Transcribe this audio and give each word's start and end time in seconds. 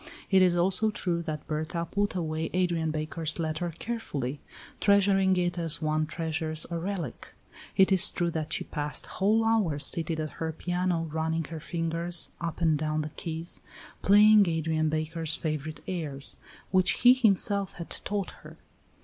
It 0.31 0.41
is 0.41 0.55
also 0.55 0.89
true 0.89 1.21
that 1.21 1.45
Berta 1.45 1.85
put 1.85 2.15
away 2.15 2.49
Adrian 2.53 2.89
Baker's 2.89 3.37
letter 3.37 3.71
carefully, 3.77 4.39
treasuring 4.79 5.37
it 5.37 5.59
as 5.59 5.79
one 5.79 6.07
treasures 6.07 6.65
a 6.71 6.79
relic. 6.79 7.35
It 7.77 7.91
is 7.91 8.09
true 8.09 8.31
that 8.31 8.51
she 8.51 8.63
passed 8.63 9.05
whole 9.05 9.45
hours 9.45 9.85
seated 9.85 10.19
at 10.19 10.31
her 10.41 10.51
piano 10.53 11.03
running 11.11 11.43
her 11.51 11.59
fingers 11.59 12.29
up 12.41 12.61
and 12.61 12.79
down 12.79 13.01
the 13.03 13.09
keys, 13.09 13.61
playing 14.01 14.49
Adrian 14.49 14.89
Baker's 14.89 15.35
favorite 15.35 15.81
airs, 15.87 16.35
which 16.71 17.01
he 17.03 17.13
himself 17.13 17.73
had 17.73 17.91
taught 18.03 18.31
her. 18.41 18.57